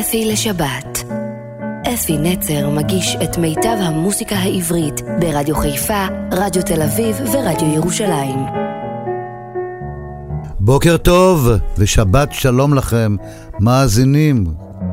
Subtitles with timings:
[0.00, 1.04] אפי לשבת.
[1.94, 8.38] אפי נצר מגיש את מיטב המוסיקה העברית ברדיו חיפה, רדיו תל אביב ורדיו ירושלים.
[10.60, 11.48] בוקר טוב
[11.78, 13.16] ושבת שלום לכם,
[13.60, 14.46] מאזינים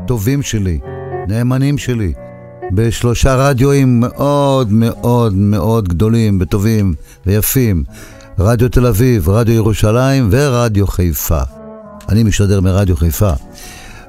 [0.07, 0.79] טובים שלי,
[1.27, 2.13] נאמנים שלי,
[2.71, 6.93] בשלושה רדיואים מאוד מאוד מאוד גדולים וטובים
[7.25, 7.83] ויפים,
[8.39, 11.41] רדיו תל אביב, רדיו ירושלים ורדיו חיפה.
[12.09, 13.31] אני משדר מרדיו חיפה.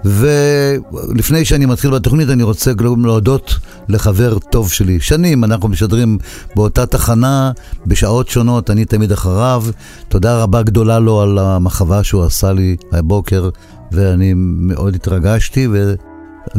[0.07, 2.73] ולפני שאני מתחיל בתוכנית, אני רוצה
[3.05, 3.59] להודות
[3.89, 5.01] לחבר טוב שלי.
[5.01, 6.19] שנים אנחנו משדרים
[6.57, 7.53] באותה תחנה,
[7.87, 9.65] בשעות שונות, אני תמיד אחריו.
[10.09, 13.49] תודה רבה גדולה לו על המחווה שהוא עשה לי הבוקר,
[13.93, 15.97] ואני מאוד התרגשתי, ואני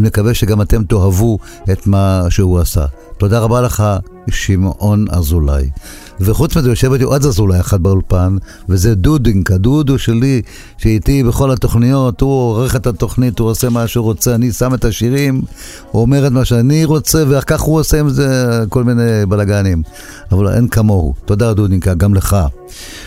[0.08, 1.38] מקווה שגם אתם תאהבו
[1.72, 2.86] את מה שהוא עשה.
[3.18, 3.84] תודה רבה לך,
[4.30, 5.70] שמעון אזולאי.
[6.20, 8.38] וחוץ מזה יושב איתי עוד אזולאי אחד באולפן,
[8.70, 10.42] וזה דודינק, הדודו שלי,
[10.78, 14.86] שאיתי בכל התוכניות, הוא עורך את התוכנית, הוא עושה מה שהוא רוצה, אני שם את
[14.86, 15.42] השירים,
[15.92, 19.84] הוא אומר את מה שאני רוצה, וכך הוא עושה עם זה כל מיני בלאגנים.
[20.32, 21.14] אבל אין כמוהו.
[21.26, 22.38] תודה דודינקה, גם לך.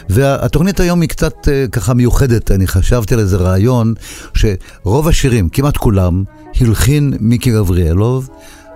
[0.09, 3.95] והתוכנית היום היא קצת אה, ככה מיוחדת, אני חשבתי על איזה רעיון,
[4.35, 6.25] שרוב השירים, כמעט כולם,
[6.61, 8.29] הלחין מיקי גבריאלוב.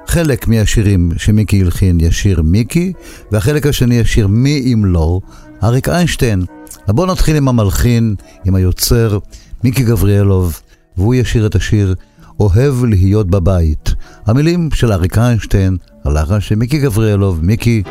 [0.07, 2.93] חלק מהשירים שמיקי הלחין ישיר מיקי,
[3.33, 5.21] והחלק השני ישיר מי אם לא,
[5.63, 6.45] אריק איינשטיין.
[6.87, 9.19] אז בואו נתחיל עם המלחין, עם היוצר,
[9.65, 10.61] מיקי גבריאלוב,
[10.97, 11.95] והוא ישיר את השיר
[12.41, 13.95] אוהב להיות בבית.
[14.27, 17.45] המילים של אריק איינשטיין, הלחן של מיקי גבריאלוב.
[17.45, 17.83] מיקי,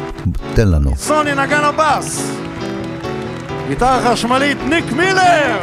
[0.53, 0.95] תן לנו.
[0.95, 2.31] סוני נגן הבאס,
[3.67, 5.57] גיטרה חשמלית ניק מילר,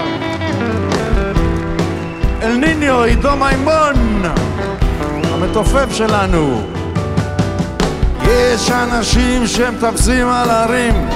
[2.42, 4.22] אל ניניו עידו מימון
[5.42, 6.62] המתופף שלנו.
[8.28, 11.08] יש אנשים שמטפסים על הרים,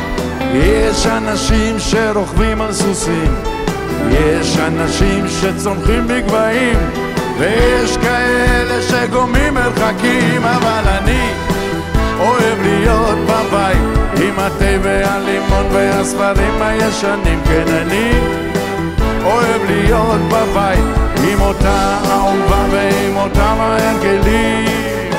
[0.54, 3.34] יש אנשים שרוכבים על סוסים,
[4.10, 6.78] יש אנשים שצומחים בגבהים,
[7.38, 11.30] ויש כאלה שגומעים מרחקים, אבל אני
[12.20, 13.94] אוהב להיות בבית.
[14.22, 18.12] עם התה והלימון והספרים הישנים, כן אני
[19.24, 25.10] אוהב להיות בבית עם אותה אהובה ועם אותם ההרגלים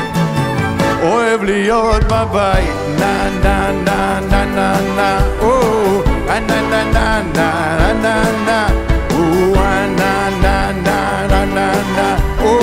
[1.03, 5.61] אוהב להיות בבית נה נה נה נה נה נה או
[6.28, 8.67] נה נה נה נה נה נה
[9.16, 9.55] או
[9.97, 12.59] נה נה נה נה נה נה או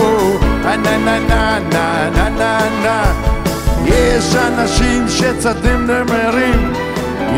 [0.65, 3.13] נה נה נה נה נה נה נה
[3.85, 6.73] יש אנשים שצדים נמרים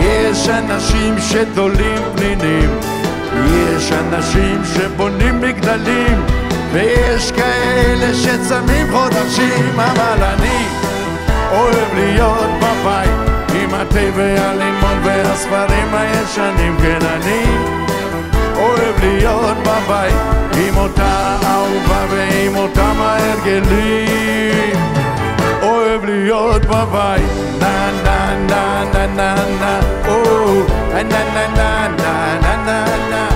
[0.00, 2.94] יש אנשים שתולים פנינים
[3.47, 6.27] יש אנשים שבונים מגדלים
[6.72, 10.66] ויש כאלה שצמים חודשים אבל אני
[11.53, 17.44] אוהב להיות בבית עם התה והלימון והספרים הישנים כן אני
[18.56, 20.15] אוהב להיות בבית
[20.56, 24.77] עם אותה אהובה ועם אותם ההרגלים
[25.62, 29.81] אוהב להיות בבית נה נה נה נה נה נה
[31.03, 33.34] נה נה נה נה נה נה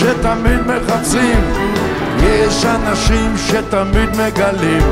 [0.00, 1.49] שתמיד מחפשים,
[2.90, 4.82] אנשים שתמיד מגלים,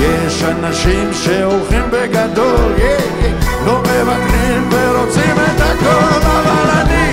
[0.00, 7.12] יש אנשים שהולכים בגדול, yeah, yeah, לא מבקרים ורוצים את הכל, אבל אני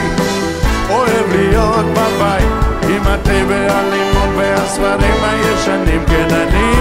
[0.89, 2.49] אוהב להיות בבית.
[2.89, 6.73] עם התה והלימון והספרים הישנים, כן אני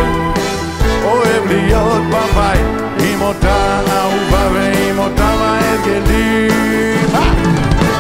[1.05, 2.67] אוהב להיות בבית.
[3.01, 7.15] עם אותה אהובה ועם אותם ההרגלים.
[7.15, 7.33] אה!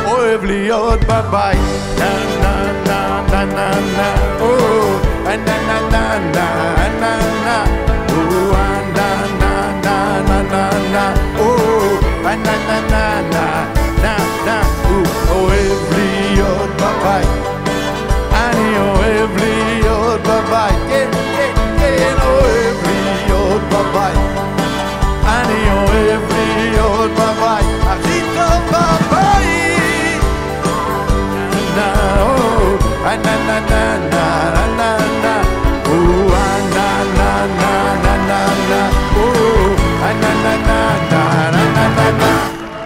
[0.04, 1.58] אוהב להיות בבית,
[1.98, 2.10] נה
[2.42, 2.87] נה נה
[3.38, 4.56] נה נה נה, או,
[5.24, 6.48] נה נה נה נה
[7.00, 7.64] נה נה,
[8.08, 8.52] או,
[8.94, 11.56] נה נה נה נה נה נה, או,
[12.22, 13.64] נה נה נה נה
[14.02, 15.02] נה נה, או,
[15.34, 17.28] אוהב להיות בבית,
[18.32, 24.18] אני אוהב להיות בבית, כן כן כן, אוהב להיות בבית,
[25.26, 29.08] אני אוהב להיות בבית, הכי טוב בבית.
[29.10, 29.17] na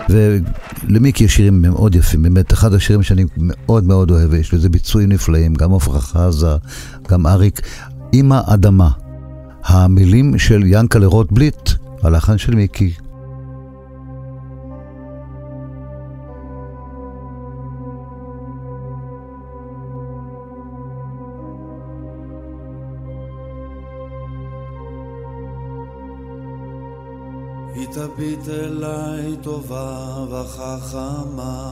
[0.09, 5.09] ולמיקי יש שירים מאוד יפים, באמת, אחד השירים שאני מאוד מאוד אוהב, יש לזה ביצועים
[5.13, 6.57] נפלאים, גם עפרה חזה,
[7.09, 7.61] גם אריק,
[8.13, 8.91] עם האדמה.
[9.65, 11.71] המילים של ינקלה רוטבליט,
[12.03, 12.93] הלחן של מיקי.
[27.95, 31.71] תביט אליי טובה וחכמה.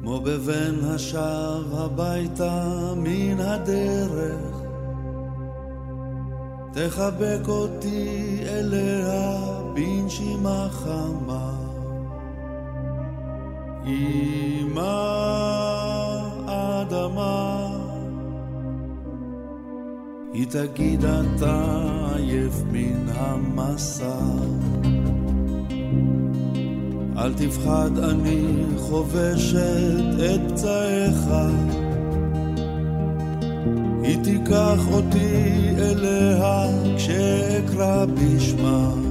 [0.00, 2.64] כמו בבן השב הביתה
[2.96, 4.62] מן הדרך.
[6.72, 9.38] תחבק אותי אליה
[9.74, 11.52] בנשימה חמה.
[13.86, 14.96] אמא
[16.46, 17.68] אדמה
[20.32, 24.18] היא תגיד אתה עייף מן המסע.
[27.18, 31.28] אל תפחד אני חובשת את פצעיך.
[34.02, 39.05] היא תיקח אותי אליה כשאקרא בשמה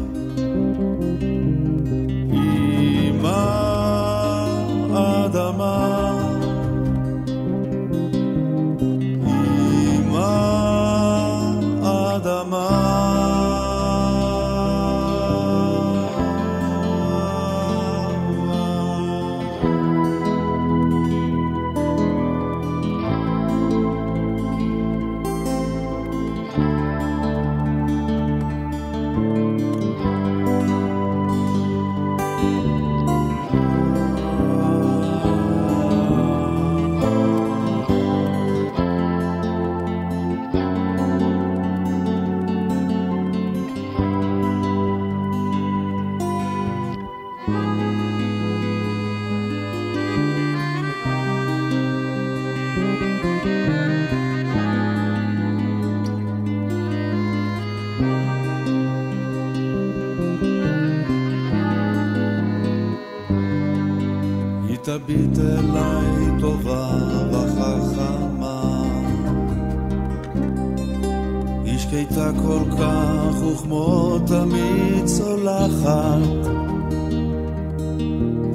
[73.66, 76.20] כך וכמו תמיד צולחת.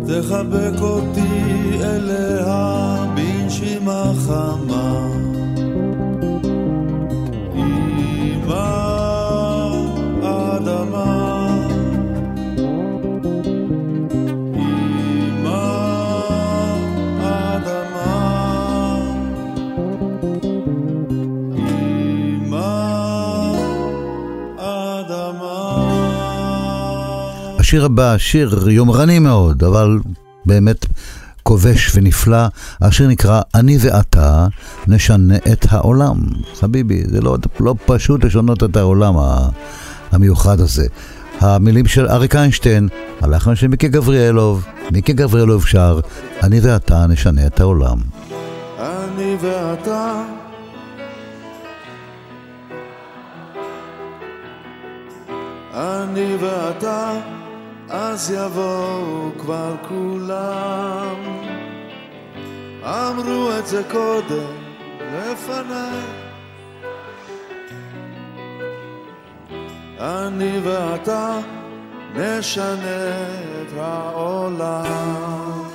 [0.07, 1.00] תחבק אותי
[27.71, 29.99] השיר הבא, שיר יומרני מאוד, אבל
[30.47, 30.87] באמת
[31.43, 32.47] כובש ונפלא.
[32.81, 34.47] השיר נקרא "אני ואתה
[34.87, 36.17] נשנה את העולם".
[36.61, 39.15] חביבי, זה לא, לא פשוט לשנות את העולם
[40.13, 40.87] המיוחד הזה.
[41.41, 42.89] המילים של אריק איינשטיין,
[43.21, 46.01] הלחן של מיקי גבריאלוב, מיקי גבריאלוב שר,
[46.43, 47.99] אני ואתה נשנה את העולם.
[48.79, 50.23] אני ואתה
[55.75, 57.40] אני ואתה
[57.91, 61.17] אז יבואו כבר כולם.
[62.85, 64.55] אמרו את זה קודם
[65.01, 66.05] לפניי.
[70.01, 71.39] אני ואתה
[72.15, 73.27] נשנה
[73.63, 75.70] את העולם.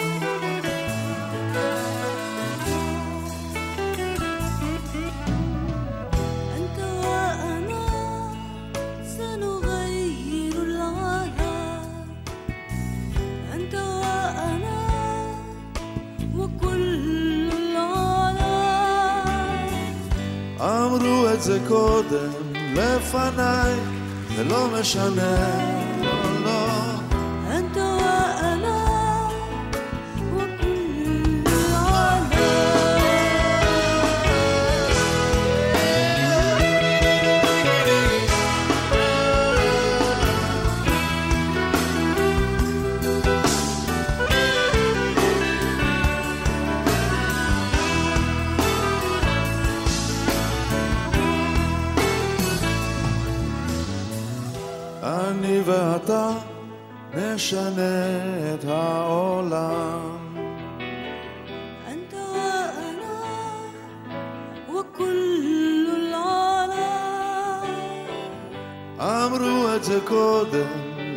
[21.36, 23.76] את זה קודם לפניי,
[24.36, 25.85] זה לא משנה,
[57.36, 60.26] משנה את העולם.
[69.00, 70.68] אמרו את זה קודם,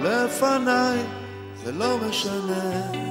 [0.03, 0.99] לפניי,
[1.65, 3.08] זה לא משנה.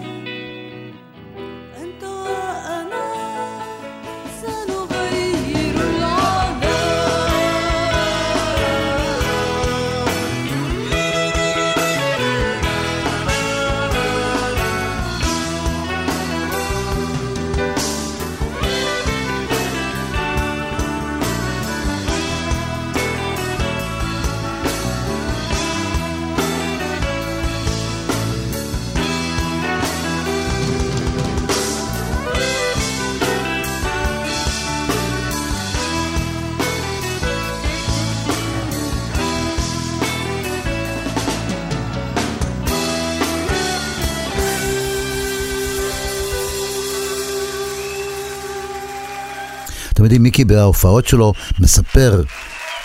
[50.07, 52.23] יודעים, מיקי בהופעות שלו מספר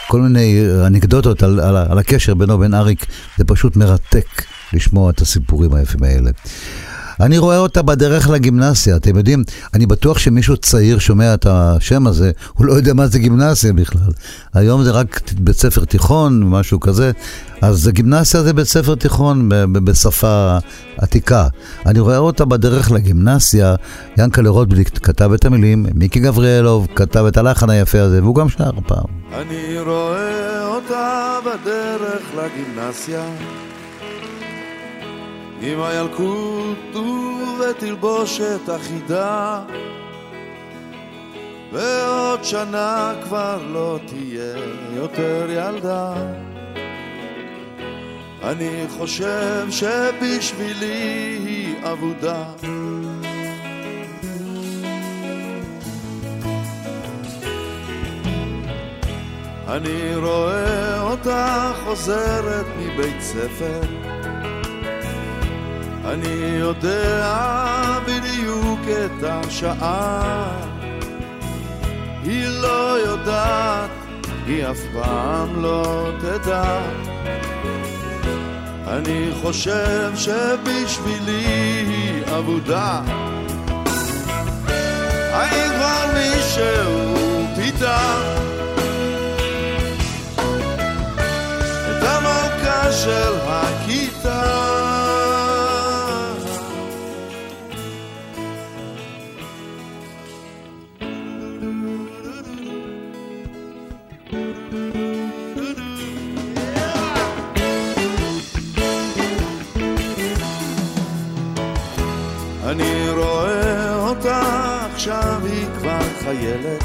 [0.09, 3.07] כל מיני אנקדוטות על, על, על הקשר בינו ובין אריק,
[3.39, 6.31] זה פשוט מרתק לשמוע את הסיפורים היפים האלה.
[7.23, 12.31] אני רואה אותה בדרך לגימנסיה, אתם יודעים, אני בטוח שמישהו צעיר שומע את השם הזה,
[12.55, 14.13] הוא לא יודע מה זה גימנסיה בכלל.
[14.55, 17.13] היום זה רק בית ספר תיכון, משהו כזה,
[17.61, 20.59] אז גימנסיה זה בית ספר תיכון בשפה
[20.99, 21.47] עתיקה.
[21.87, 23.75] אני רואה אותה בדרך לגימנסיה,
[24.19, 28.71] ינקלה רוטבליק כתב את המילים, מיקי גבריאלוב כתב את הלחן היפה הזה, והוא גם שר
[28.87, 29.05] פעם.
[29.33, 33.25] אני רואה אותה בדרך לגימנסיה
[35.65, 39.61] עם הילקוט ובתלבושת אחידה.
[41.73, 44.55] ועוד שנה כבר לא תהיה
[44.95, 46.15] יותר ילדה.
[48.43, 52.45] אני חושב שבשבילי היא אבודה.
[59.69, 63.81] אני רואה אותה חוזרת מבית ספר
[66.05, 67.29] אני יודע
[68.07, 70.49] בדיוק את השעה
[72.25, 73.91] היא לא יודעת,
[74.47, 76.81] היא אף פעם לא תדע.
[78.87, 81.45] אני חושב שבשבילי
[81.89, 83.01] היא אבודה.
[85.33, 88.15] האם כבר מישהו פיתה
[91.91, 94.52] את המלכה של הכיתה
[116.33, 116.85] חיילת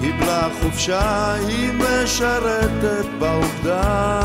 [0.00, 4.20] קיבלה חופשה, היא משרתת בעובדה.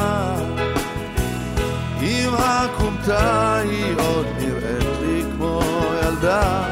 [2.02, 5.62] עם הכומתה היא עוד נראית לי כמו
[6.04, 6.64] ילדה.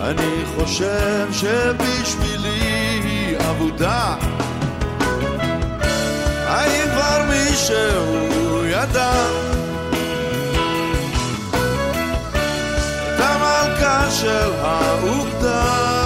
[0.00, 2.60] אני חושב שבשבילי
[3.04, 4.16] היא אבודה.
[6.46, 9.49] האם כבר מישהו ידע
[13.40, 15.99] המלכה של האוגדה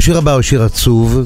[0.00, 1.18] השיר הבא הוא שיר עצוב,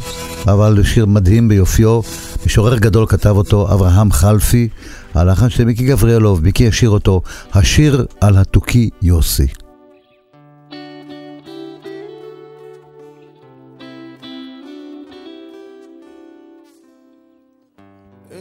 [0.46, 2.00] אבל שיר מדהים ביופיו.
[2.46, 4.68] משורר גדול כתב אותו אברהם חלפי,
[5.14, 9.46] הלחן של מיקי גבריאלוב, מיקי ישיר אותו, השיר על התוכי יוסי.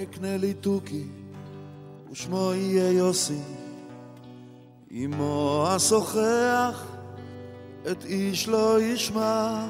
[0.04, 1.04] אקנה לי תוכי,
[2.12, 3.42] ושמו יהיה יוסי.
[4.92, 6.86] אמו אשוחח,
[7.92, 9.66] את איש לא ישמע.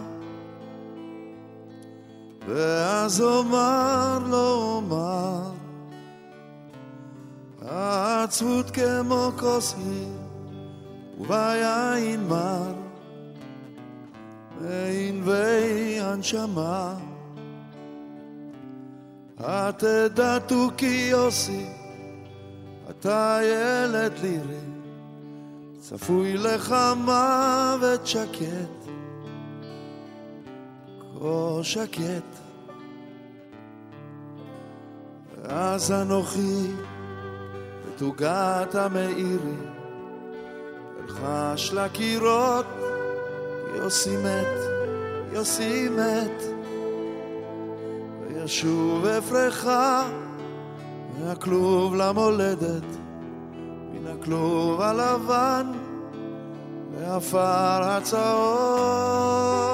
[2.48, 5.42] ואז אומר לא אומר,
[7.62, 10.08] העצבות כמו כוס היא,
[11.20, 12.74] וביין מר,
[14.62, 16.96] מענבי הנשמה.
[19.40, 21.66] התדע תוכי יוסי,
[22.90, 24.64] אתה ילד לירי,
[25.80, 28.83] צפוי לך מוות שקט,
[31.24, 32.40] כה שקט.
[35.44, 36.68] ואז אנוכי
[37.86, 39.58] בתוגת המאירי,
[41.00, 42.66] אלחש לקירות,
[43.76, 44.60] יוסי מת,
[45.34, 46.44] יוסי מת.
[48.28, 50.10] וישוב אפרחה
[51.20, 52.98] מהכלוב למולדת,
[53.94, 55.72] מן הכלוב הלבן
[56.98, 59.73] לעפר הצהוב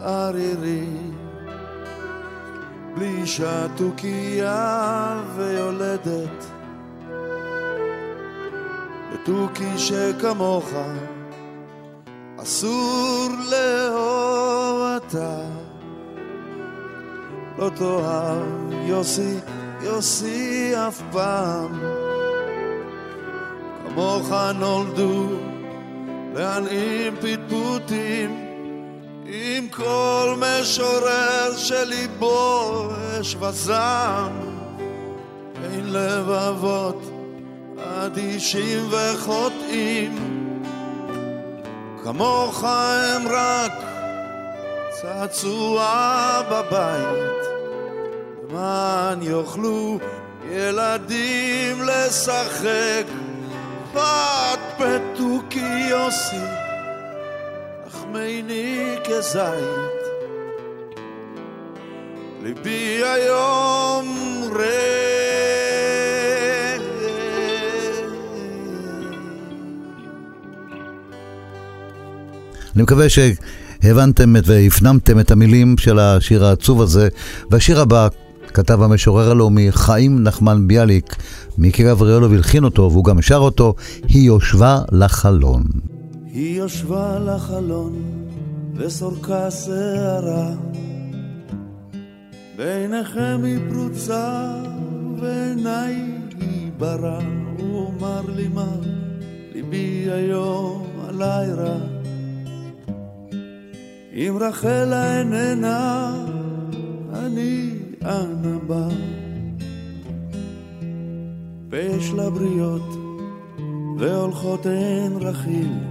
[0.00, 0.86] ערירי.
[2.94, 6.46] בלי שתוקייה ויולדת,
[9.12, 10.70] ותוכי שכמוך
[12.42, 15.38] אסור לאהוב אתה.
[17.58, 19.34] לא תאהב יוסי,
[19.82, 21.80] יוסי אף פעם.
[23.88, 25.26] כמוך נולדו
[26.34, 28.47] להנעים פטפוטים
[29.30, 32.88] עם כל משורר שליבו
[33.20, 34.32] אש וזעם.
[35.64, 37.02] אין לבבות
[37.78, 40.16] אדישים וחוטאים,
[42.04, 43.72] כמוך הם רק
[44.90, 47.48] צעצוע בבית,
[48.50, 49.98] למען יוכלו
[50.50, 53.04] ילדים לשחק,
[53.94, 55.92] בת פתוקי
[58.18, 59.98] לחמני כזית.
[62.42, 64.14] ליבי היום
[72.76, 77.08] אני מקווה שהבנתם את- והפנמתם את המילים של השיר העצוב הזה.
[77.50, 78.08] והשיר הבא
[78.54, 81.16] כתב המשורר הלאומי חיים נחמן ביאליק,
[81.58, 83.74] מיקי גבריאלוב הלחין אותו והוא גם שר אותו,
[84.08, 85.62] היא יושבה לחלון.
[86.38, 88.02] היא יושבה לחלון
[88.74, 90.54] וסורקה שערה.
[92.56, 95.94] בעיניכם היא פרוצה ובעיניי
[96.40, 97.20] היא ברא
[97.58, 98.76] הוא אמר לי מה
[99.54, 101.78] ליבי היום עליי רע.
[104.12, 106.14] אם רחלה איננה
[107.12, 107.70] אני
[108.02, 108.88] אנה בא.
[111.70, 112.94] ויש לה בריות
[113.98, 115.87] והולכות הן רכיל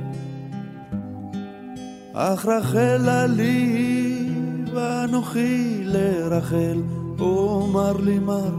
[2.20, 4.30] אך רחלה לי
[4.74, 6.82] ואנוכי לרחל,
[7.18, 8.56] הוא אמר לי מר,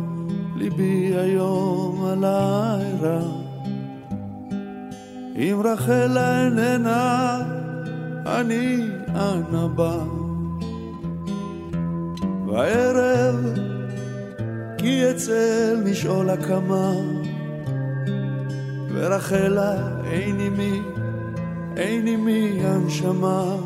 [0.57, 3.21] ליבי היום עליי רע.
[5.37, 7.41] אם רחלה איננה,
[8.27, 9.99] אני אנה בא.
[12.47, 13.59] בערב
[14.79, 16.93] כי אצל משעול הקמה,
[18.93, 20.81] ורחלה אין עימי
[21.79, 23.57] אין עימי הנשמה.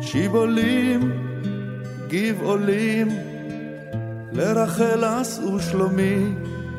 [0.00, 1.12] שיבולים,
[2.08, 3.08] גבעולים,
[4.32, 6.34] לרחל עשו שלומי,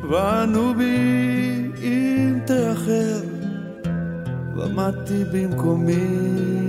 [0.10, 3.20] וענו בי אם תאחר,
[4.56, 6.69] ועמדתי במקומי.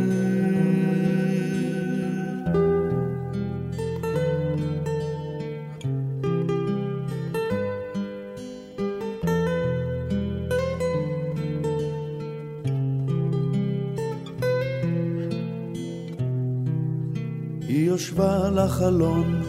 [18.70, 19.42] יושבה לחלון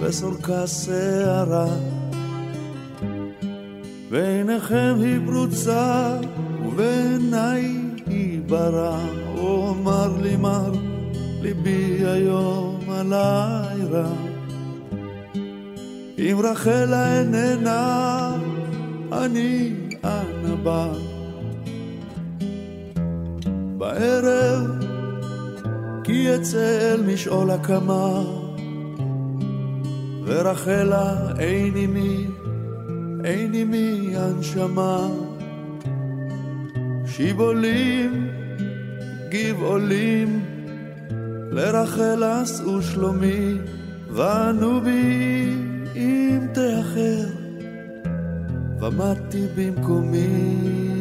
[0.00, 1.66] וסורקה שערה.
[4.10, 6.16] בעיניכם היא פרוצה
[6.66, 7.76] ובעיניי
[8.06, 8.98] היא ברא
[9.34, 10.72] הוא אמר לי מר
[11.42, 14.12] ליבי היום עליי רע.
[16.18, 18.36] אם רחלה איננה
[19.12, 19.72] אני
[20.04, 20.88] אנה בא.
[23.78, 24.41] בערב
[26.12, 28.22] כי אצל משעול הקמה
[30.24, 32.26] ורחלה אין עימי,
[33.24, 35.08] אין עימי הנשמה.
[37.06, 38.28] שיבולים,
[39.28, 40.44] גבעולים
[41.50, 43.54] לרחל עשו שלומי
[44.10, 45.54] וענו בי
[45.96, 47.26] אם תאחר
[48.80, 50.91] ועמדתי במקומי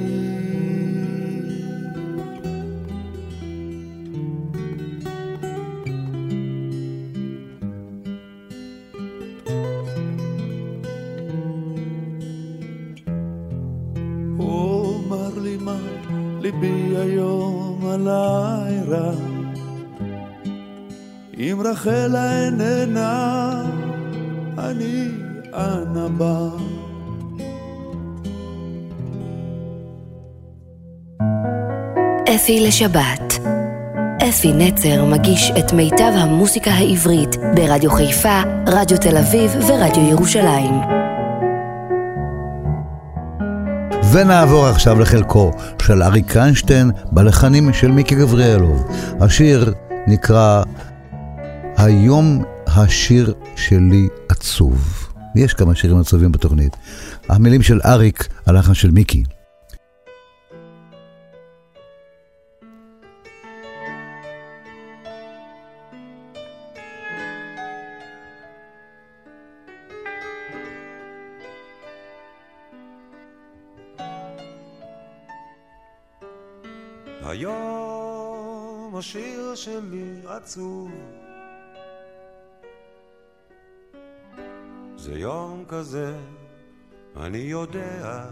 [21.42, 23.64] אם רחלה איננה
[24.58, 25.08] אני
[25.54, 26.48] אנה בא
[32.36, 33.34] אפי לשבת.
[34.30, 40.74] אפי נצר מגיש את מיטב המוסיקה העברית ברדיו חיפה, רדיו תל אביב ורדיו ירושלים.
[44.14, 45.52] ונעבור עכשיו לחלקו
[45.82, 48.88] של אריק איינשטיין בלחנים של מיקי גבריאלוב.
[49.20, 49.74] השיר
[50.08, 50.64] נקרא
[51.78, 55.08] היום השיר שלי עצוב.
[55.36, 56.76] יש כמה שירים עצובים בתוכנית.
[57.30, 59.24] המילים של אריק, הלחן של מיקי.
[77.24, 80.92] היום השיר שלי עצוב
[85.02, 86.16] זה יום כזה,
[87.18, 88.30] אני יודע.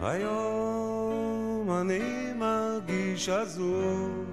[0.00, 4.24] היום אני מרגיש עזוב.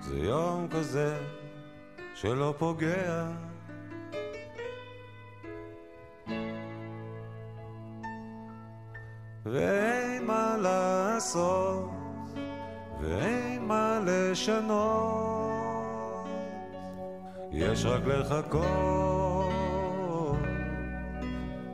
[0.00, 1.18] זה יום כזה
[2.14, 3.30] שלא פוגע.
[9.46, 11.90] ואין מה לעשות,
[13.00, 15.53] ואין מה לשנות,
[17.56, 18.64] יש רק לחכות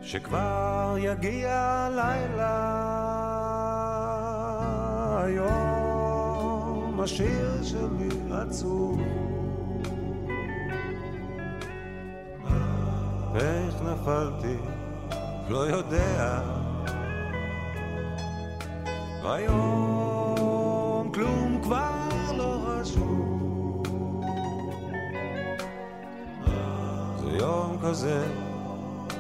[0.03, 2.81] שכבר יגיע הלילה.
[5.25, 9.01] היום השיר שלי עצוב.
[13.35, 14.57] איך נפלתי?
[15.49, 16.41] לא יודע.
[19.25, 20.10] היום
[27.83, 28.25] כזה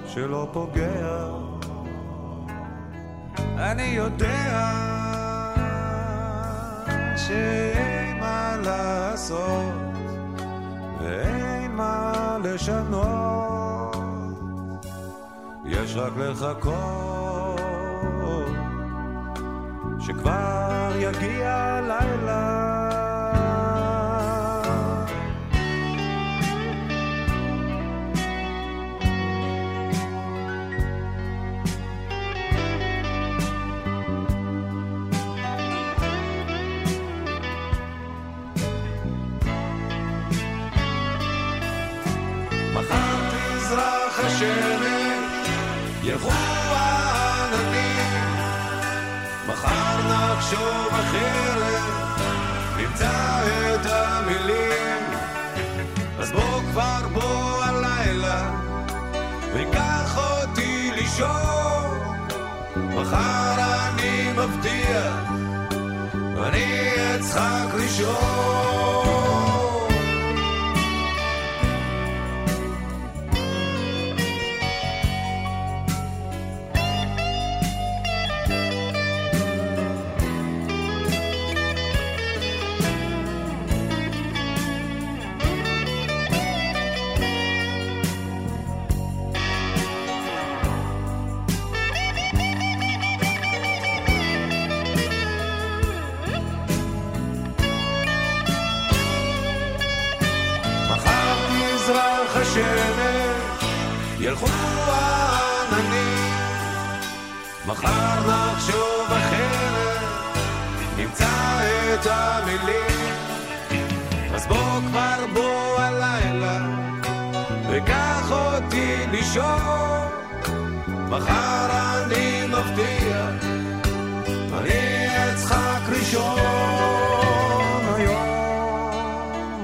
[0.07, 1.29] שלא פוגע.
[3.39, 4.73] אני יודע
[7.17, 9.75] שאין מה לעשות
[11.01, 13.97] ואין מה לשנות.
[15.65, 17.61] יש רק לחכות
[20.01, 21.70] שכבר יגיע
[50.53, 52.21] נחשוב אחרת,
[52.77, 53.11] נמצא
[53.75, 55.03] את המילים.
[56.19, 58.51] אז בוא כבר בוא הלילה,
[59.55, 61.99] וקח אותי לישון.
[62.77, 65.31] מחר אני מבטיח,
[66.47, 69.40] אני אצחק ראשון.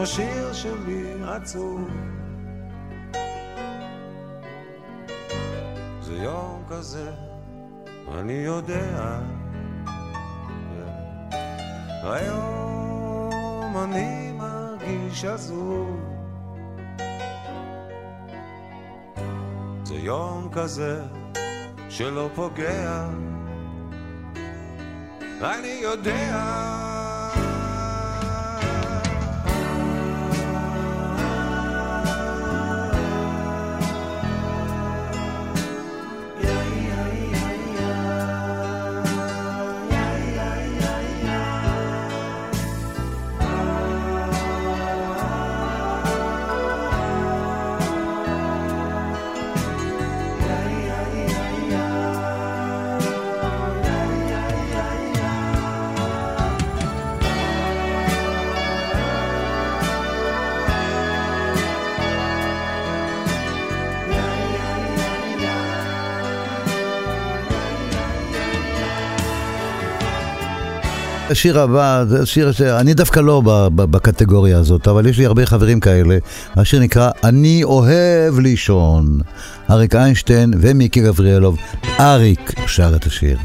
[0.07, 1.91] השיר שלי עצוב.
[6.01, 7.13] זה יום כזה,
[8.19, 9.21] אני יודע.
[12.03, 16.01] היום אני מרגיש עזוב.
[19.85, 21.03] זה יום כזה
[21.89, 23.09] שלא פוגע.
[25.41, 26.76] אני יודע.
[71.37, 73.43] השיר הבא, זה שיר שאני דווקא לא
[73.75, 76.19] בקטגוריה הזאת, אבל יש לי הרבה חברים כאלה.
[76.55, 79.21] השיר נקרא "אני אוהב לישון".
[79.71, 81.59] אריק איינשטיין ומיקי גבריאלוב.
[82.01, 83.39] אריק שר את השיר.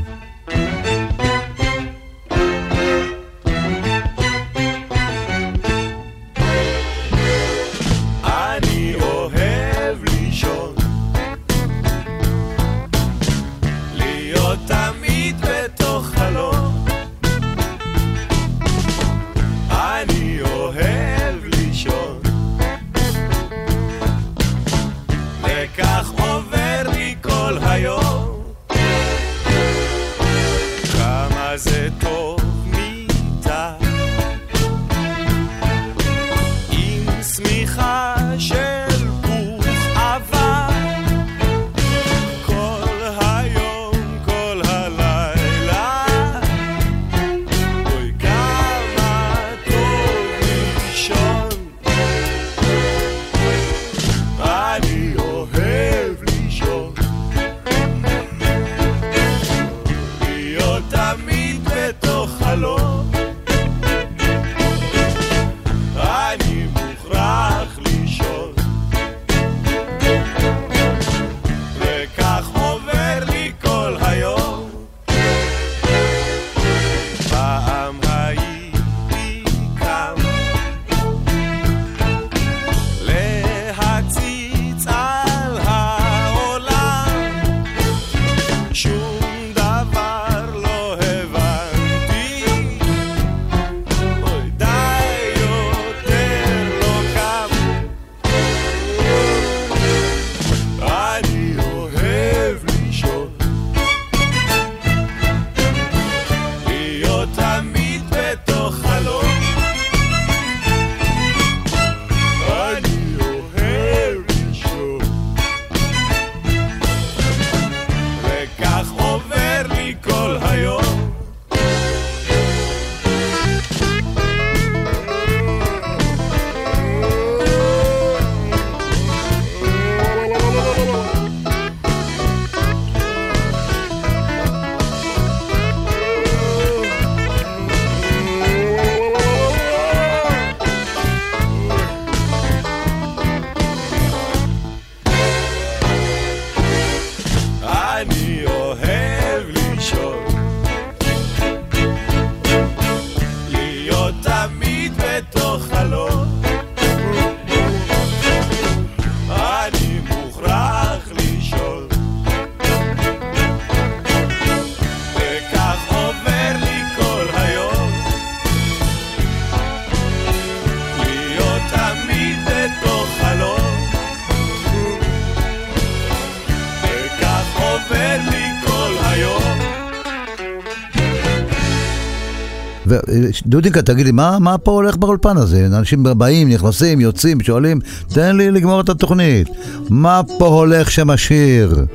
[182.92, 185.66] ודודינקה, תגיד לי, מה, מה פה הולך באולפן הזה?
[185.66, 187.80] אנשים באים, נכנסים, יוצאים, שואלים,
[188.14, 189.50] תן לי לגמור את התוכנית.
[189.90, 191.86] מה פה הולך שם השיר?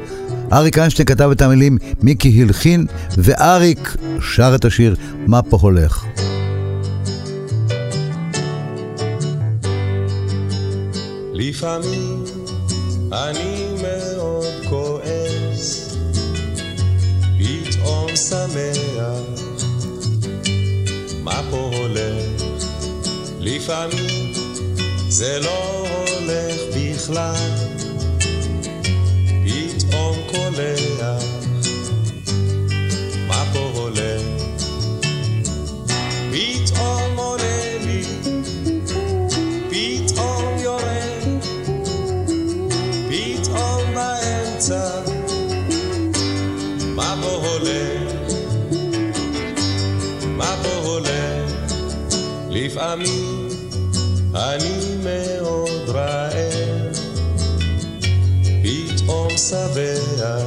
[0.52, 6.04] אריק איינשטיין כתב את המילים, מיקי הלחין, ואריק שר את השיר, מה פה הולך?
[11.32, 12.24] לפעמים
[13.12, 15.96] אני מאוד כועס,
[17.38, 19.36] פתאום שמח,
[21.27, 22.43] מה פה הולך?
[23.41, 24.33] לפעמים
[25.09, 27.51] זה לא הולך בכלל,
[29.45, 31.45] פתאום קולח,
[52.77, 53.49] לפעמים
[54.35, 56.97] אני מאוד רעב,
[58.62, 60.39] פתאום שבע,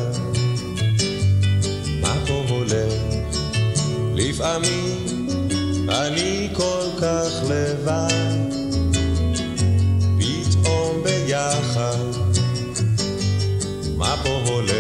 [2.02, 2.94] מה פה הולך?
[4.16, 5.28] לפעמים
[5.90, 8.50] אני כל כך לבד,
[10.20, 12.06] פתאום ביחד.
[13.98, 14.79] מה פה הולך?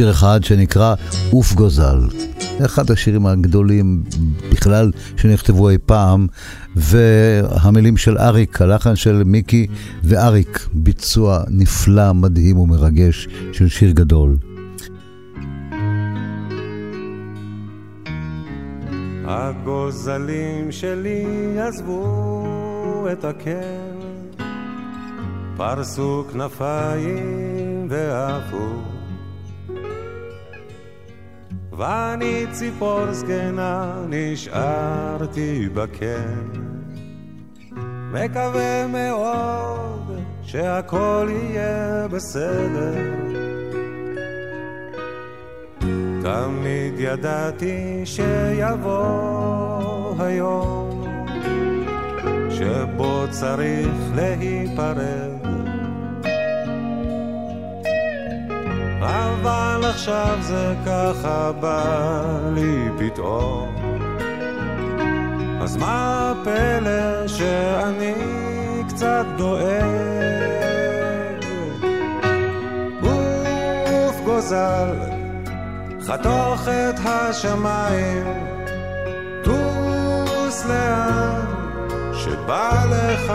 [0.00, 0.94] שיר אחד שנקרא
[1.30, 1.98] עוף גוזל.
[2.64, 4.02] אחד השירים הגדולים
[4.52, 6.26] בכלל שנכתבו אי פעם,
[6.76, 9.66] והמילים של אריק, הלחן של מיקי
[10.04, 14.36] ואריק, ביצוע נפלא, מדהים ומרגש של שיר גדול.
[19.24, 21.24] הגוזלים שלי
[21.58, 23.96] עזבו את הקן,
[25.56, 28.99] פרסו כנפיים ועפו.
[31.80, 36.48] ואני ציפור זקנה נשארתי בקן,
[38.12, 42.94] מקווה מאוד שהכל יהיה בסדר.
[46.22, 51.04] תמיד ידעתי שיבוא היום
[52.50, 55.29] שבו צריך להיפרד
[59.00, 63.74] אבל עכשיו זה ככה בא לי פתאום.
[65.62, 68.14] אז מה הפלא שאני
[68.88, 70.20] קצת דואג?
[73.00, 74.94] גוף גוזל
[76.06, 78.26] חתוך את השמיים,
[79.44, 81.44] טוס לאן
[82.14, 83.32] שבא לך,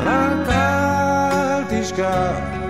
[0.00, 2.61] רק אל תשכח,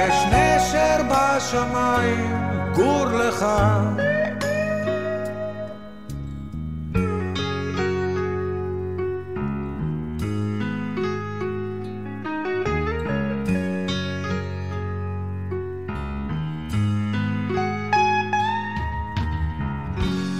[0.00, 2.30] יש נשר בשמיים,
[2.74, 3.46] גור לך.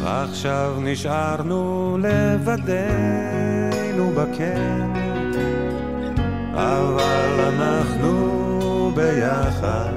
[0.04, 4.90] עכשיו נשארנו לבדנו בקן,
[6.54, 8.39] אבל אנחנו
[8.95, 9.93] ביחד.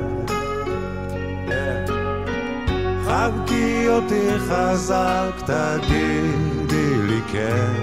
[3.06, 7.74] חבקי אותי חזק, תגידי לי כן.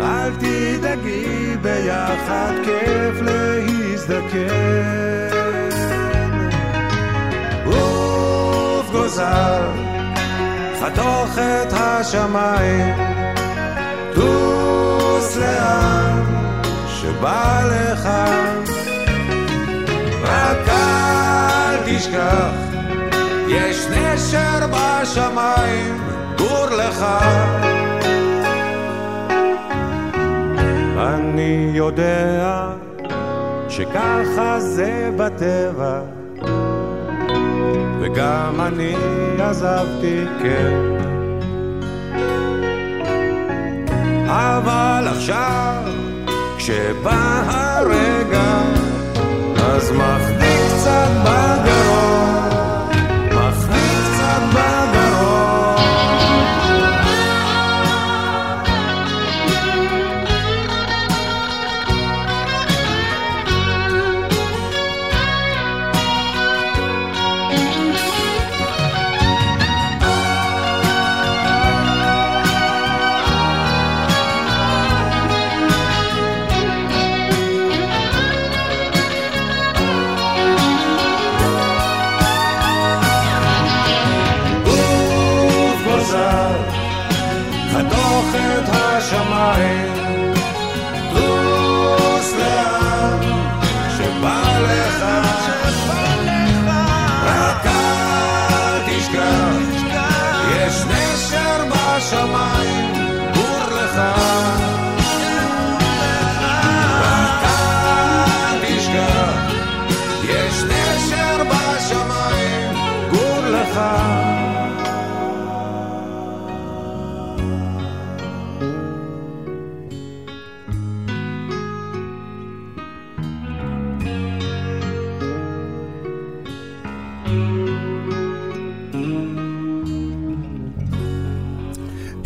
[0.00, 4.54] אל תדאגי, ביחד כיף להזדקן.
[7.66, 9.62] עוף גוזל
[10.80, 12.94] חתוך את השמיים,
[14.14, 16.22] טוס לאן
[16.88, 18.08] שבא לך,
[21.96, 22.50] תשכח,
[23.48, 25.98] יש נשר בשמיים,
[26.38, 27.04] גור לך.
[30.98, 32.72] אני יודע
[33.68, 36.00] שככה זה בטבע
[38.00, 38.94] וגם אני
[39.38, 40.72] עזבתי כן.
[44.26, 45.82] אבל עכשיו,
[46.56, 48.58] כשבא הרגע,
[49.56, 51.83] אז מחניק קצת בגרון,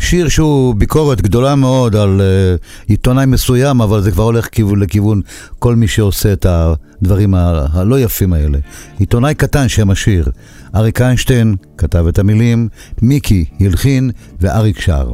[0.09, 5.21] שיר שהוא ביקורת גדולה מאוד על uh, עיתונאי מסוים, אבל זה כבר הולך כיוון, לכיוון
[5.59, 8.57] כל מי שעושה את הדברים ה- הלא יפים האלה.
[8.99, 10.31] עיתונאי קטן שם השיר.
[10.75, 12.69] אריק איינשטיין כתב את המילים,
[13.01, 15.11] מיקי הלחין ואריק שר.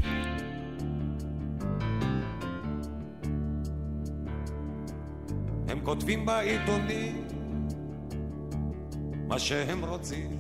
[5.84, 7.28] כותבים בעיתונים
[9.28, 10.40] מה שהם רוצים,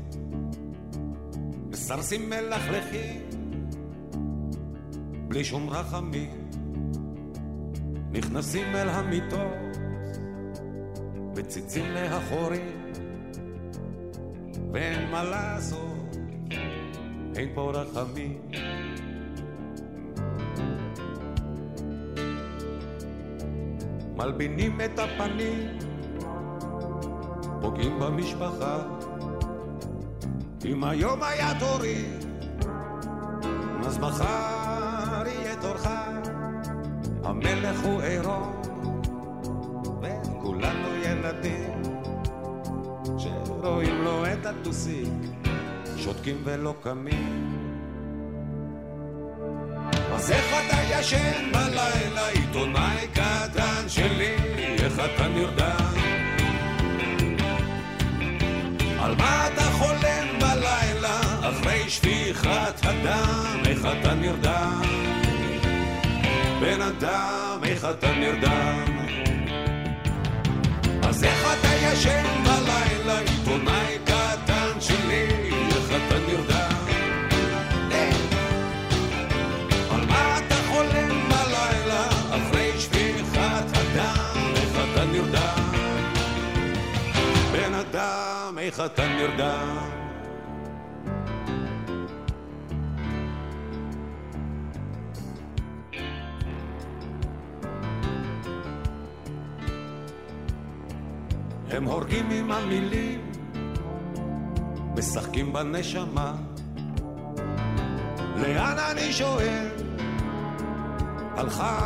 [1.72, 3.24] מסרסים מלכלכים
[5.28, 6.49] בלי שום רחמים,
[8.11, 9.78] נכנסים אל המיטות,
[11.38, 12.91] מציצים לאחורים,
[14.71, 16.17] ואין מה לעשות,
[17.36, 18.41] אין פה רחמים.
[24.17, 25.78] מלבינים את הפנים,
[27.61, 28.84] פוגעים במשפחה.
[30.65, 32.05] אם היום היה תורי,
[33.86, 34.84] אז מחר
[35.66, 35.88] תורך.
[37.24, 38.61] המלך הוא עירום,
[40.01, 41.82] וכולנו ילדים,
[43.18, 45.13] שרואים לו את הטוסיק,
[45.97, 47.51] שותקים ולא קמים.
[50.13, 55.93] אז איך אתה ישן בלילה, עיתונאי קטן שלי, איך אתה נרדם?
[58.99, 64.84] על מה אתה חולם בלילה, אחרי שפיכת הדם, איך אתה נרדם?
[66.88, 68.97] אדם, איך אתה נרדם?
[71.03, 75.27] אז איך אתה ישן בלילה, עיתונאי קטן שלי,
[75.75, 76.86] איך אתה נרדם?
[79.91, 85.71] על מה אתה חולם בלילה, אחרי שפיכת הדם, איך אתה נרדם?
[87.51, 90.05] בן אדם, איך אתה נרדם?
[101.76, 103.32] הם הורגים עם המילים,
[104.97, 106.34] משחקים בנשמה.
[108.36, 109.67] לאן אני שואל?
[111.38, 111.80] הלכה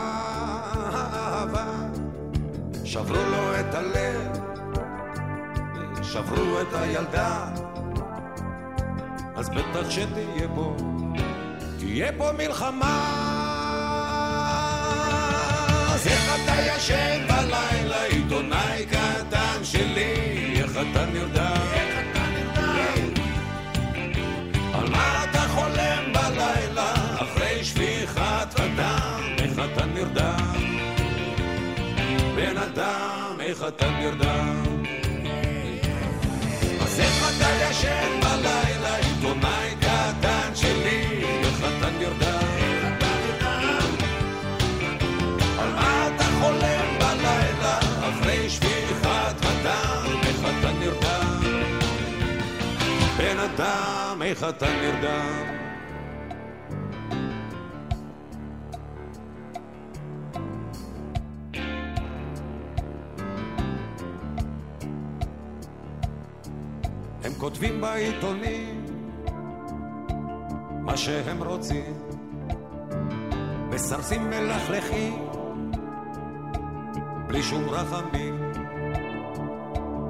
[0.91, 1.65] האהבה,
[2.83, 4.39] שברו לו את הלב,
[6.03, 7.47] שברו את הילדה,
[9.35, 10.75] אז בטח שתהיה פה,
[11.79, 13.28] תהיה פה מלחמה.
[15.99, 21.61] אז איך אתה ישן בלילה, עיתונאי קטן שלי, איך אתה נרדם?
[24.73, 30.53] על מה אתה חולם בלילה, אחרי שפיכת הדם, איך אתה נרדם?
[32.35, 34.63] בן אדם, איך אתה נרדם?
[36.81, 42.38] אז איך אתה ישן בלילה, עיתונאי קטן שלי, איך אתה נרדם?
[53.59, 55.45] אדם, איך אתה נרדם?
[67.23, 68.85] הם כותבים בעיתונים
[70.81, 71.93] מה שהם רוצים,
[73.69, 75.25] מסרסים מלכלכים
[77.27, 78.51] בלי שום רחמים,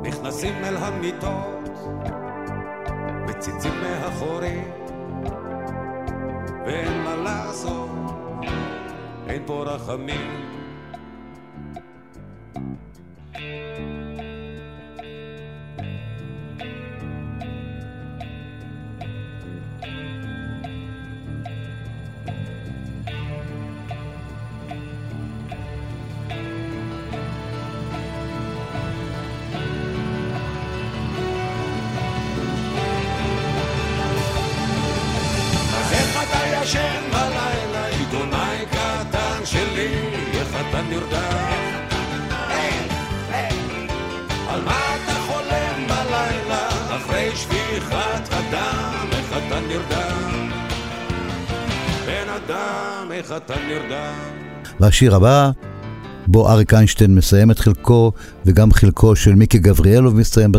[0.04, 1.70] נכנסים אל המיטות,
[3.40, 4.62] מציצים מאחורי,
[6.66, 7.90] ואין מה לעשות,
[9.28, 10.49] אין פה רחמים.
[54.80, 55.52] והשיר הבא,
[56.28, 58.12] בו אריק איינשטיין מסיים את חלקו,
[58.46, 60.52] וגם חלקו של מיקי גבריאלוב מסתיים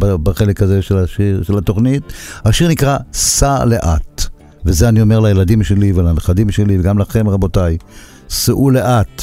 [0.00, 2.02] בחלק הזה של, השיר, של התוכנית.
[2.44, 4.26] השיר נקרא סע לאט,
[4.64, 7.76] וזה אני אומר לילדים שלי ולנכדים שלי, וגם לכם רבותיי,
[8.30, 9.22] סעו לאט.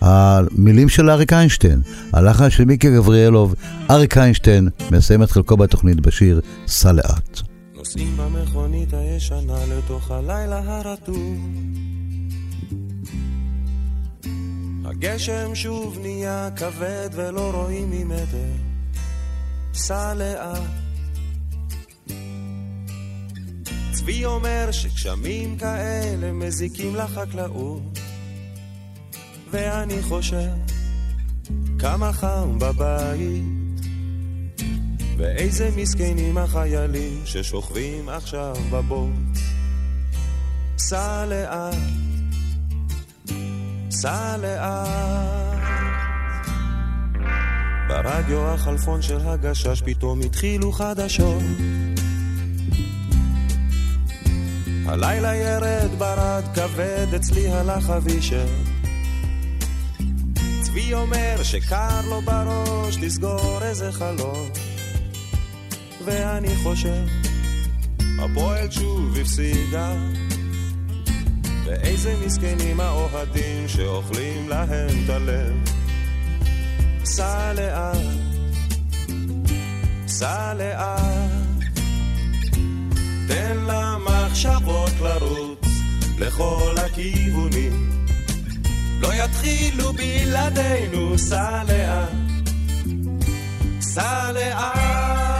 [0.00, 1.80] המילים של אריק איינשטיין,
[2.12, 3.54] הלחן של מיקי גבריאלוב,
[3.90, 7.40] אריק איינשטיין מסיים את חלקו בתוכנית בשיר סע לאט.
[7.76, 11.36] נוסעים במכונית הישנה לתוך הלילה הרטוב.
[14.90, 18.52] הגשם שוב נהיה כבד ולא רואים ממטר.
[19.74, 20.62] סע לאט.
[23.92, 27.98] צבי אומר שגשמים כאלה מזיקים לחקלאות.
[29.50, 30.50] ואני חושב
[31.78, 33.80] כמה חם בבית.
[35.16, 39.38] ואיזה מסכנים החיילים ששוכבים עכשיו בבוץ.
[40.78, 41.74] סע לאט,
[43.90, 45.60] סע לאט.
[47.88, 51.42] ברדיו החלפון של הגשש פתאום התחילו חדשות.
[54.86, 58.46] הלילה ירד ברד כבד, אצלי הלך אבישר.
[60.60, 64.48] צבי אומר שקר לו בראש לסגור איזה חלום.
[66.04, 67.04] ואני חושב,
[68.18, 69.94] הפועל שוב הפסידה.
[71.70, 75.54] ואיזה מסכנים האוהדים שאוכלים להם את הלב.
[77.04, 77.96] סע לאט,
[80.06, 81.30] סע לאט,
[83.28, 85.58] תן למחשבות לרוץ
[86.18, 88.06] לכל הכיוונים.
[89.00, 92.08] לא יתחילו בלעדינו, סע לאט,
[93.80, 95.39] סע לאט.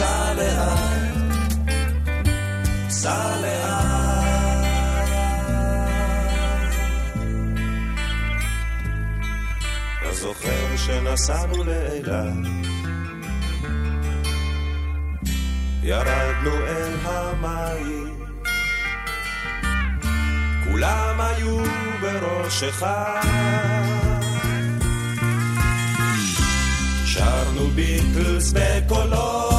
[0.00, 1.52] סע לאט,
[2.88, 5.08] סע לאט.
[10.02, 12.32] אתה זוכר שנסענו לאילת?
[15.82, 18.26] ירדנו אל המים,
[20.64, 21.58] כולם היו
[22.00, 22.84] בראשך.
[27.04, 29.49] שרנו ביטלס בקולות.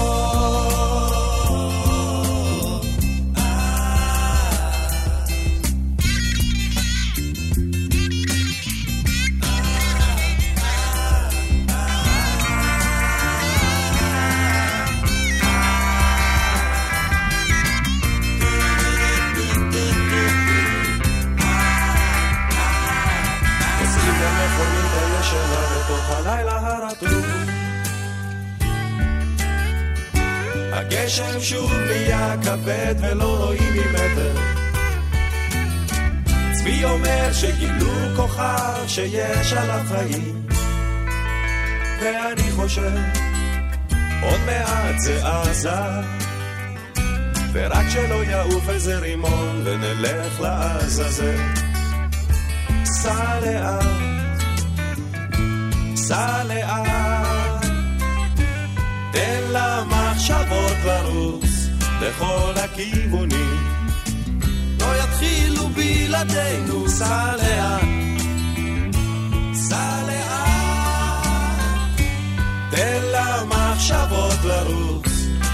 [27.01, 27.25] הרטוב.
[30.73, 34.35] הגשם שוב נהיה כבד ולא רואים ממטר.
[36.51, 40.47] צבי אומר שגילו כוכב שיש עליו חיים.
[42.01, 42.91] ואני חושב,
[44.21, 45.71] עוד מעט זה עזה.
[47.53, 51.37] ורק שלא יעוף איזה רימון ונלך לעזאזל.
[52.83, 54.20] סע לאט,
[56.07, 57.65] סע לאט,
[59.11, 61.49] תן למחשבות לרוץ
[62.01, 63.63] לכל הכיוונים.
[64.79, 67.81] לא יתחילו בלעדינו, סע לאט,
[69.53, 72.01] סע לאט,
[72.71, 75.07] תן למחשבות לרוץ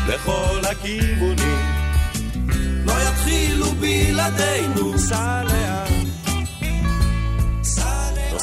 [0.08, 1.66] לכל הכיוונים.
[2.86, 5.97] לא יתחילו בלעדינו, סע לאט.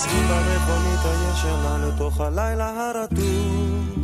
[0.05, 3.99] נוסעים במכונית הישנה לתוך הלילה הרטוב.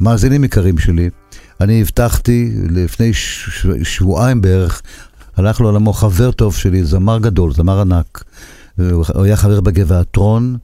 [0.00, 1.10] מאזינים יקרים שלי,
[1.60, 3.10] אני הבטחתי לפני
[3.82, 4.82] שבועיים בערך,
[5.36, 8.24] הלך לעולמו חבר טוב שלי, זמר גדול, זמר ענק.
[8.78, 10.56] הוא היה חבר בגבעתרון,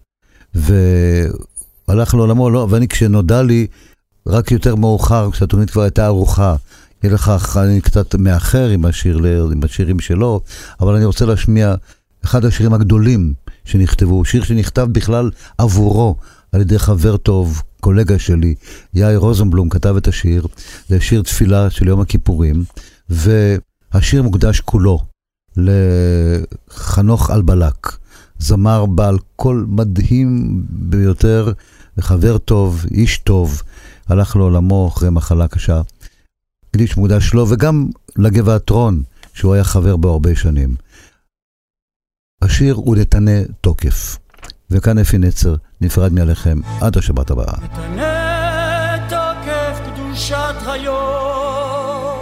[0.54, 3.66] והלך לעולמו, לא, ואני כשנודע לי,
[4.26, 6.56] רק יותר מאוחר, כשהתוכנית כבר הייתה ארוחה,
[7.04, 9.20] יהיה לכך, אני קצת מאחר עם, השיר,
[9.52, 10.40] עם השירים שלו,
[10.80, 11.74] אבל אני רוצה להשמיע
[12.24, 13.34] אחד השירים הגדולים
[13.64, 16.16] שנכתבו, שיר שנכתב בכלל עבורו
[16.52, 18.54] על ידי חבר טוב, קולגה שלי,
[18.94, 20.46] יאיר רוזנבלום כתב את השיר,
[20.88, 22.64] זה שיר תפילה של יום הכיפורים,
[23.10, 25.00] והשיר מוקדש כולו
[25.56, 27.96] לחנוך אלבלק,
[28.38, 31.52] זמר בעל קול מדהים ביותר,
[32.00, 33.62] חבר טוב, איש טוב,
[34.08, 35.80] הלך לעולמו אחרי מחלה קשה.
[36.74, 39.02] הקדיש מוקדש לו וגם לגבעתרון,
[39.34, 40.74] שהוא היה חבר בו הרבה שנים.
[42.42, 44.18] השיר הוא נתנה תוקף,
[44.70, 47.56] וכאן אפי נצר, נפרד מעליכם עד השבת הבאה.
[47.74, 52.18] קנה תוקף קדושת היום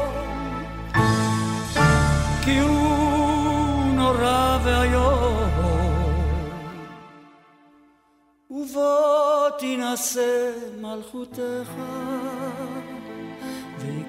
[2.44, 5.48] כי הוא נורא ואיום
[8.50, 10.50] ובוא תינשא
[10.80, 11.70] מלכותך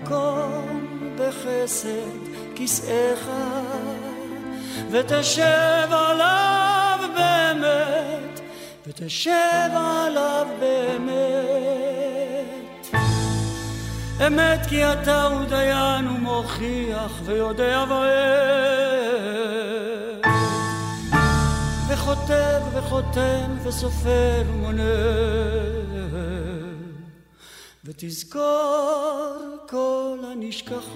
[0.04, 0.88] ויקום
[1.18, 2.20] בחסד
[2.56, 3.30] כיסאך
[4.92, 8.40] ותשב עליו באמת
[8.88, 11.24] ותשב עליו באמת.
[14.28, 18.24] אמת כי אתה הוא דיין ומוכיח ויודע ואוהב.
[21.88, 25.83] וכותב וחותם וסופר ומונה.
[27.86, 30.94] ותזכור כל הנשכחות,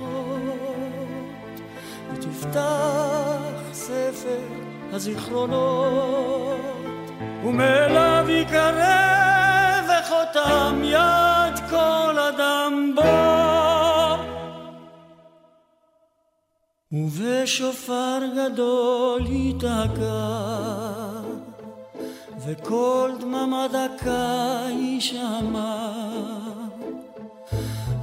[2.14, 4.40] ותפתח ספר
[4.92, 6.58] הזיכרונות.
[7.46, 13.02] ומאליו יקרב וחותם יד כל אדם בו.
[16.92, 20.38] ובשופר גדול ייתקע,
[22.46, 25.92] וקול דממה דקה יישמע,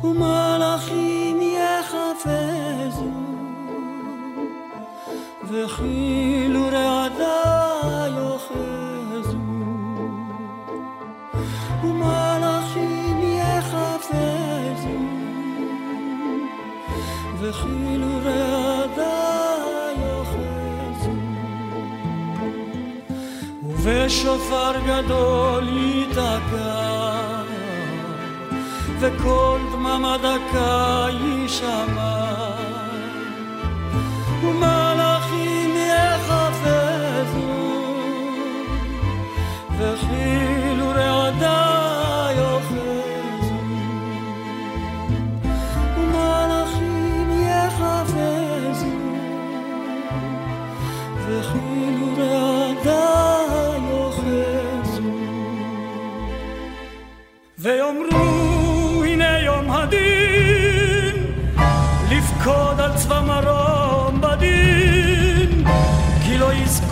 [0.05, 3.11] ומלאכים יחפזו,
[5.49, 9.39] וכאילו רעדה יאחזו,
[11.83, 14.99] ומלאכים יחפזו,
[17.41, 19.55] וכאילו רעדה
[19.97, 21.13] יאחזו.
[23.63, 27.44] ובשופר גדול ייתקע,
[29.05, 32.25] וקול דממה דקה יישמע.
[34.43, 34.94] ומלאכים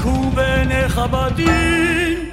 [0.02, 2.30] יזכו בעיניך בדין.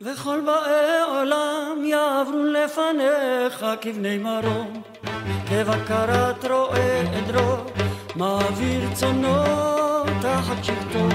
[0.00, 4.82] וכל באי עולם יעברו לפניך כבני מרום.
[5.48, 7.56] כבקרת רועה עדרו
[8.16, 9.44] מעביר צונו
[10.20, 11.08] תחת שבטו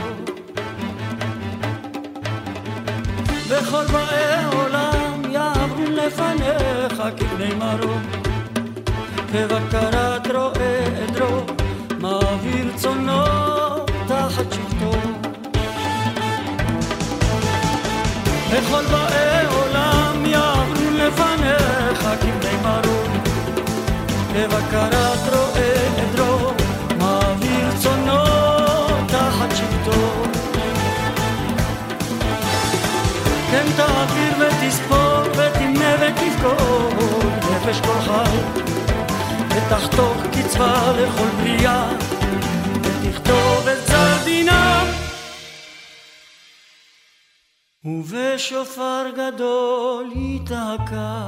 [3.48, 8.02] וכל באי עולם יעברו לפניך כבני מרום.
[9.32, 11.46] כבקרת רועה עדרו
[12.00, 13.39] מעביר צונו
[14.40, 14.92] תחת שבטו
[18.50, 23.24] וכל באי עולם יעברו לפניך כבני מרום.
[24.34, 26.52] כבקרת רועה עדרו
[26.98, 28.24] מעביר צונו
[29.08, 30.24] תחת שבטו.
[33.52, 38.38] כן תעביר ותספור ותמנה ותפקוד נפש כל חי
[39.50, 41.90] ותחתוך קצבה לכל בריאה
[43.10, 44.86] ותכתוב את גזר דינם
[47.86, 51.20] ובשופר גדול ייתקע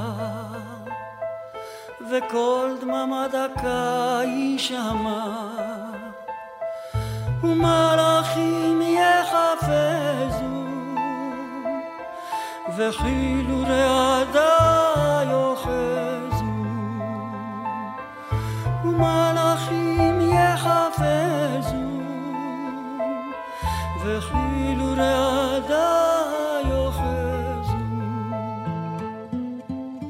[2.10, 5.26] וקול דממה דקה יישמע
[7.42, 10.52] ומלאכים יחפזו
[12.76, 14.58] וכאילו רעדה
[15.30, 16.44] יאחזו.
[18.84, 21.31] ומלאכים יחפזו
[24.04, 26.02] וכאילו רעדה
[26.64, 27.76] יאחזו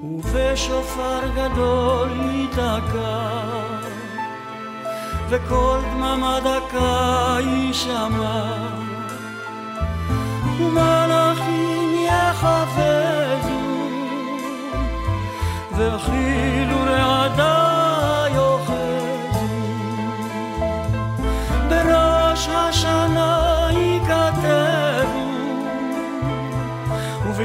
[0.02, 3.42] ובשופר גדול ייתקע
[5.28, 8.42] וקול דממה דקה יישמע.
[10.58, 13.62] ומלאכים יחפזו
[15.76, 17.71] וכאילו רעדה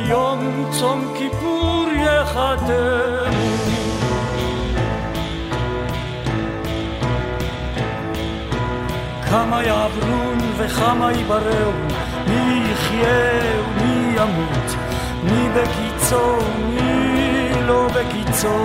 [0.08, 3.28] וביום צום כיפור יחתמו
[9.30, 11.72] כמה יעברון וכמה יבראו,
[12.28, 14.76] מי יחיה ומי ימות,
[15.24, 18.64] מי בקיצו ומי לא בקיצו.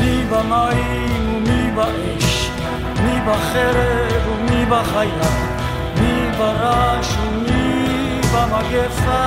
[0.00, 2.50] מי במים ומי באש,
[3.02, 5.48] מי בחרב ומי בחיה,
[6.00, 7.57] מי ברש ומי
[8.38, 9.24] במגפה.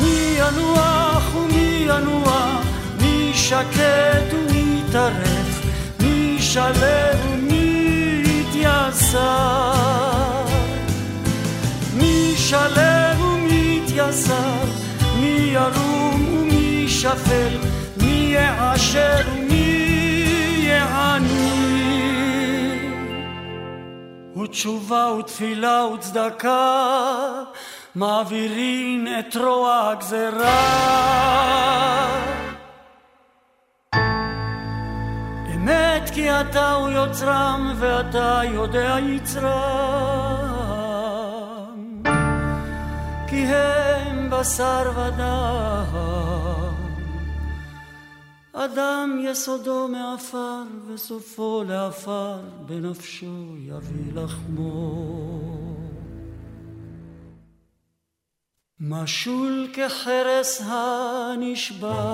[0.00, 2.64] מי ינוח ומי ינוח,
[3.00, 5.62] מי שקט ומי טרף,
[6.00, 9.72] מי שלב ומי יתייסר.
[11.94, 14.64] מי שלב ומי יתייסר,
[15.20, 17.58] מי ירום ומי שפל,
[17.96, 19.39] מי יעשר ומי
[24.50, 27.42] ותשובה ותפילה וצדקה
[27.94, 30.66] מעבירין את רוע הגזרה.
[35.54, 39.50] אמת כי אתה הוא יוצרם ואתה יודע יצרם
[43.28, 46.09] כי הם בשר ודם
[48.52, 55.30] אדם יסודו מעפר וסופו לעפר בנפשו יביא לחמו
[58.80, 62.10] משול כחרס הנשבר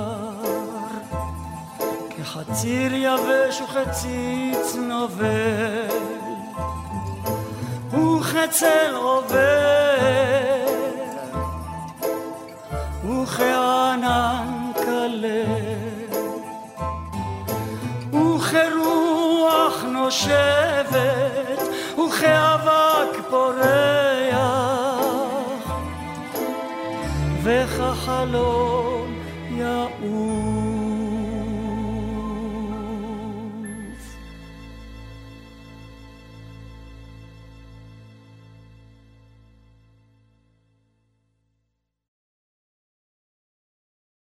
[2.10, 5.88] כחציר יבש וכציץ נובל
[7.90, 9.96] וכצל עובר
[13.04, 15.85] וכענן כלה
[20.06, 21.62] נושבת
[21.98, 24.36] וכאבק פורח
[27.42, 29.05] וכחלום יעור